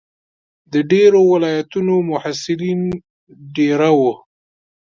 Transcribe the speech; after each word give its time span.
د 0.71 0.73
ډېرو 0.91 1.21
ولایتونو 1.33 1.95
محصلین 2.11 2.81
دېره 3.55 3.91
وو. 3.99 4.13